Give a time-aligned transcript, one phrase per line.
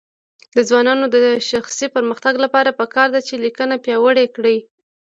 [0.55, 1.17] د ځوانانو د
[1.49, 4.57] شخصي پرمختګ لپاره پکار ده چې لیکنه پیاوړې کړي.